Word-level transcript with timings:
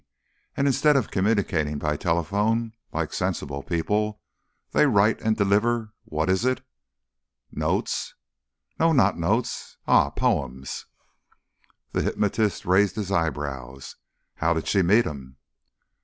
And 0.57 0.65
instead 0.65 0.95
of 0.95 1.11
communicating 1.11 1.77
by 1.77 1.95
telephone, 1.95 2.73
like 2.91 3.13
sensible 3.13 3.61
people, 3.61 4.19
they 4.71 4.87
write 4.87 5.21
and 5.21 5.37
deliver 5.37 5.93
what 6.05 6.27
is 6.27 6.43
it?" 6.43 6.63
"Notes?" 7.51 8.15
"No 8.79 8.93
not 8.93 9.19
notes.... 9.19 9.77
Ah 9.85 10.09
poems." 10.09 10.87
The 11.91 12.01
hypnotist 12.01 12.65
raised 12.65 12.95
his 12.95 13.11
eyebrows. 13.11 13.97
"How 14.37 14.55
did 14.55 14.65
she 14.67 14.81
meet 14.81 15.05
him?" 15.05 15.37